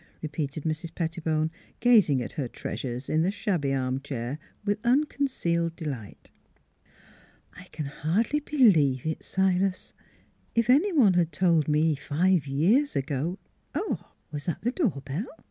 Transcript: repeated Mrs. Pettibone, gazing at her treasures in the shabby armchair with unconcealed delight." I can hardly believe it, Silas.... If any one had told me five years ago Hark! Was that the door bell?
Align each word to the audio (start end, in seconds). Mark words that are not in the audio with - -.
repeated 0.23 0.63
Mrs. 0.63 0.95
Pettibone, 0.95 1.51
gazing 1.79 2.23
at 2.23 2.31
her 2.31 2.47
treasures 2.47 3.07
in 3.07 3.21
the 3.21 3.29
shabby 3.29 3.71
armchair 3.71 4.39
with 4.65 4.83
unconcealed 4.83 5.75
delight." 5.75 6.31
I 7.53 7.65
can 7.65 7.85
hardly 7.85 8.39
believe 8.39 9.05
it, 9.05 9.23
Silas.... 9.23 9.93
If 10.55 10.71
any 10.71 10.91
one 10.91 11.13
had 11.13 11.31
told 11.31 11.67
me 11.67 11.93
five 11.93 12.47
years 12.47 12.95
ago 12.95 13.37
Hark! 13.75 14.01
Was 14.31 14.45
that 14.45 14.63
the 14.63 14.71
door 14.71 15.03
bell? 15.05 15.27